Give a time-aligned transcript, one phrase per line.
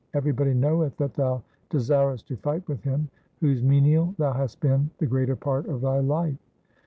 [0.15, 3.07] Everybody knoweth that thou desirest to fight with him
[3.39, 6.39] whose menial thou hast been the greater part of thy life.'